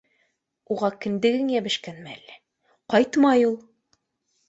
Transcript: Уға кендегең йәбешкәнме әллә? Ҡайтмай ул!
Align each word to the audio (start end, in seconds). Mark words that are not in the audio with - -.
Уға 0.75 0.89
кендегең 1.05 1.53
йәбешкәнме 1.57 2.17
әллә? 2.17 2.41
Ҡайтмай 2.97 3.51
ул! 3.53 3.59